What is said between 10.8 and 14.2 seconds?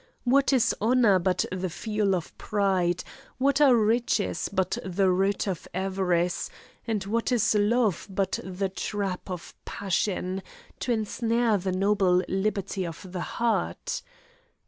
ensnare the noble liberty of the heart?